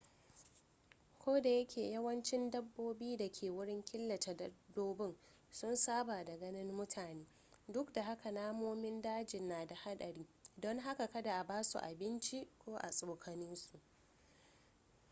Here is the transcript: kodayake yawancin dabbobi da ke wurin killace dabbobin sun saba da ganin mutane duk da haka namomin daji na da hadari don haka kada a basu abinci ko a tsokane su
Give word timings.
kodayake 1.21 1.81
yawancin 1.95 2.51
dabbobi 2.51 3.17
da 3.17 3.29
ke 3.31 3.49
wurin 3.51 3.83
killace 3.83 4.33
dabbobin 4.33 5.15
sun 5.51 5.75
saba 5.77 6.23
da 6.25 6.37
ganin 6.37 6.71
mutane 6.73 7.25
duk 7.67 7.93
da 7.93 8.03
haka 8.03 8.31
namomin 8.31 9.01
daji 9.01 9.39
na 9.39 9.65
da 9.65 9.75
hadari 9.75 10.27
don 10.57 10.79
haka 10.79 11.07
kada 11.07 11.33
a 11.39 11.43
basu 11.43 11.79
abinci 11.79 12.47
ko 12.59 12.75
a 12.77 12.89
tsokane 12.91 13.55
su 13.55 13.79